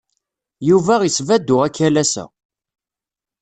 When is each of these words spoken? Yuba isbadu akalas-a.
Yuba 0.69 0.95
isbadu 1.07 1.55
akalas-a. 1.67 2.25